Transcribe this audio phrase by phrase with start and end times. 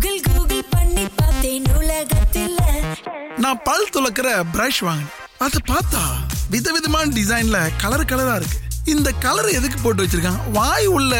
[0.00, 2.58] Google Google பண்ணி பார்த்தேன் உலகத்தில்
[3.36, 5.14] நான் பல் துலக்கிற பிரஷ் வாங்கினேன்.
[5.38, 6.02] அதை பார்த்தா
[6.50, 8.58] விதவிதமான டிசைன்ல கலர் கலரா இருக்கு.
[8.84, 11.16] இந்த கலர் எதுக்கு போட்டு வச்சிருக்காங்க வாய் உள்ள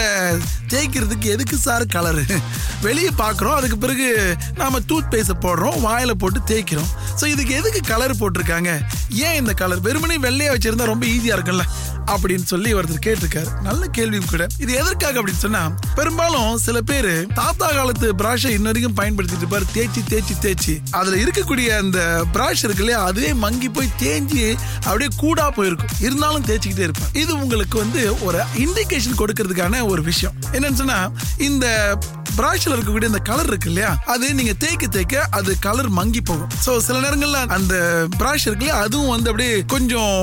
[0.69, 2.39] தேய்க்கிறதுக்கு எதுக்கு சார் கலரு
[2.81, 3.57] வெளியே பார்க்குறோம்.
[3.61, 5.81] அதுக்கு பிறகு நாம் டூத் பேஸ்ட் போடுறோம்.
[5.87, 6.93] வாயில போட்டு தேய்க்கிறோம்.
[7.21, 8.71] ஸோ இதுக்கு எதுக்கு கலர் போட்டிருக்காங்க?
[9.27, 11.65] ஏன் இந்த கலர் வெறுமனே வெள்ளையா வச்சிருந்தா ரொம்ப ஈஸியா இருக்கும்ல?
[12.13, 13.51] அப்படின்னு சொல்லி ஒருத்தர் கேட்டிருக்காரு.
[13.63, 14.47] நல்ல கேள்வியும் கூட.
[14.59, 15.63] இது எதற்காக அப்படின்னு சொன்னா
[15.99, 17.11] பெரும்பாலும் சில பேர்
[17.41, 19.67] தாத்தா காலத்து பிராஷை இன்ன வரைக்கும் பயன்படுத்திட்டு இருப்பாரு.
[19.77, 20.75] தேய்ச்சி தேய்ச்சி தேய்ச்சி.
[20.91, 21.99] அதுல இருக்கக்கூடிய அந்த
[22.35, 24.45] பிராஷ் இருக்கு இல்லையா அதுவே மங்கி போய் தேஞ்சி
[24.89, 25.93] அப்படியே கூடா போயிருக்கும்.
[26.07, 30.37] இருந்தாலும் தேய்ச்சிக்கிட்டே இருப்பேன் இது உங்களுக்கு வந்து ஒரு இண்டிகேஷன் கொடுக்கறதுக்கான ஒரு விஷயம்.
[30.53, 30.99] என்னன்னு சொன்னா
[31.49, 31.67] இந்த
[32.39, 36.51] பிராஷ்ல இருக்கக்கூடிய அந்த கலர் இருக்கு இல்லையா அது நீங்க தேய்க்க தேய்க்க அது கலர் மங்கி போகும்.
[36.65, 37.75] சோ சில நேரங்கள்ல அந்த
[38.21, 40.15] பிராஷ் இருக்கு இல்லையா அதுவும் வந்து அப்படியே கொஞ்சம்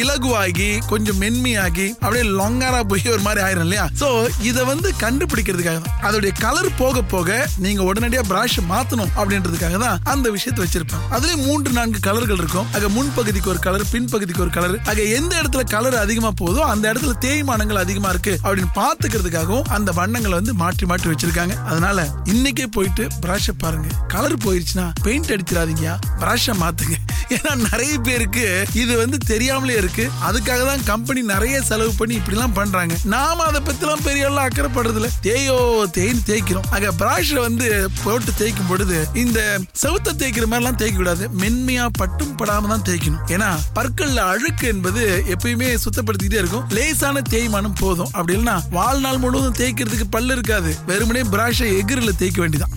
[0.00, 3.84] இலகுவாகி கொஞ்சம் மென்மையாகி அப்படியே லொங்காரா போய் ஒரு மாதிரி ஆயிரும் இல்லையா?
[4.00, 4.08] சோ
[4.48, 5.96] இதை வந்து கண்டுபிடிக்கிறதுக்காக தான்.
[6.08, 11.72] அதோடைய கலர் போக போக நீங்க உடனடியா பிராஷ் மாத்தணும் அப்படின்றதுக்காக தான் அந்த விஷயத்தை வச்சிருப்பேன் அதுலயே மூன்று
[11.78, 12.68] நான்கு கலர்கள் இருக்கும்.
[12.76, 17.14] அங்க முன்பகுதிக்கு ஒரு கலர் பின்பகுதிக்கு ஒரு கலர் அங்க எந்த இடத்துல கலர் அதிகமா போதோ அந்த இடத்துல
[17.26, 21.51] தேய்மானங்கள் அதிகமா இருக்கு அப்படின்னு பாத்துக்கிறதுக்காகவும் அந்த வண்ணங்களை வந்து மாற்றி மாற்றி வச்சிருக்காங்க.
[21.56, 23.86] அதனால இன்னைக்கே போயிட்டு பிரஷ பாருங்க.
[24.08, 25.98] Colour போயிருச்சுன்னா paint அடிச்சிடாதீங்க.
[26.18, 26.94] பிரஷ மாத்துங்க.
[27.34, 28.46] ஏன்னா நிறைய பேருக்கு
[28.82, 30.04] இது வந்து தெரியாமலே இருக்கு.
[30.28, 32.94] அதுக்காக தான் கம்பெனி நிறைய செலவு பண்ணி இப்படி எல்லாம் பண்றாங்க.
[33.14, 35.58] நாம அதை பத்தி எல்லாம் பெரிய எல்லாம் அக்கறைப்படுறது இல்ல தேயோ
[35.96, 36.68] தேய்னு தேய்க்கிறோம்.
[36.70, 37.68] ஆக பிராஷ் வந்து
[38.02, 39.40] போட்டு தேய்க்கும் பொழுது இந்த
[39.82, 43.22] செவுத்த தேய்க்கிற மாதிரி எல்லாம் தேய்க்க கூடாது மென்மையா பட்டும் படாம தான் தேய்க்கணும்.
[43.36, 45.02] ஏன்னா பற்கள்ல அழுக்கு என்பது
[45.34, 46.66] எப்பயுமே சுத்தப்படுத்திக்கிட்டே இருக்கும்.
[46.78, 48.10] லேசான தேய்மானம் போதும்.
[48.12, 50.72] அப்படி இல்லைன்னா வாழ்நாள் முழுவதும் தேய்க்கிறதுக்கு பல்லு இருக்காது.
[50.86, 52.74] வெறுமனே பிராஷை எகிரில் தேய்க்க வேண்டியதான்